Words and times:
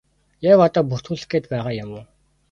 Яг 0.51 0.59
одоо 0.65 0.83
бүртгүүлэх 0.89 1.27
гээд 1.31 1.45
байгаа 1.51 1.73
юм 1.83 1.89
уу? 1.95 2.03